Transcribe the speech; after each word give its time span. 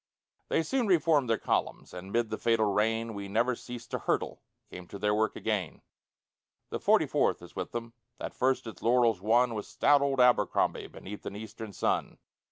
They 0.47 0.63
soon 0.63 0.87
re 0.87 0.97
formed 0.97 1.29
their 1.29 1.37
columns, 1.37 1.93
And, 1.93 2.11
mid 2.11 2.31
the 2.31 2.39
fatal 2.39 2.65
rain 2.65 3.13
We 3.13 3.27
never 3.27 3.53
ceased 3.55 3.91
to 3.91 3.99
hurtle, 3.99 4.41
Came 4.71 4.87
to 4.87 4.97
their 4.97 5.13
work 5.13 5.35
again. 5.35 5.83
The 6.71 6.79
Forty 6.79 7.05
fourth 7.05 7.43
is 7.43 7.55
with 7.55 7.71
them, 7.71 7.93
That 8.17 8.33
first 8.33 8.65
its 8.65 8.81
laurels 8.81 9.21
won 9.21 9.53
With 9.53 9.67
stout 9.67 10.01
old 10.01 10.19
Abercrombie 10.19 10.87
Beneath 10.87 11.23
an 11.27 11.35
eastern 11.35 11.71
sun. 11.71 12.17